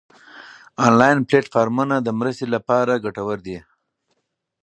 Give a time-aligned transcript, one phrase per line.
[0.85, 3.57] انلاین پلیټ فارمونه د مرستې لپاره ګټور دي.